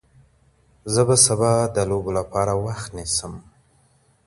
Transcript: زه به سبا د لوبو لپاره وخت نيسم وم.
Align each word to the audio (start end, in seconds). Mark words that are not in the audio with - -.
زه 0.93 1.01
به 1.07 1.15
سبا 1.25 1.53
د 1.75 1.77
لوبو 1.89 2.11
لپاره 2.19 2.53
وخت 2.65 2.89
نيسم 2.97 3.31
وم. 3.35 3.45